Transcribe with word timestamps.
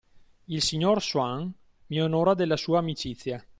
Il 0.47 0.63
signor 0.63 0.99
Swan 0.99 1.53
mi 1.89 2.01
onora 2.01 2.33
della 2.33 2.57
sua 2.57 2.79
amicizia 2.79 3.45